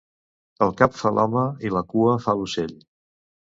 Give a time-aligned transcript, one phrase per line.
[0.65, 2.77] El cap fa l'home i la cua fa l'ocell.